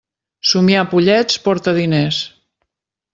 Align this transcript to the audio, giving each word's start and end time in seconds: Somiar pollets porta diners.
Somiar 0.51 0.85
pollets 0.93 1.37
porta 1.47 1.75
diners. 1.81 2.23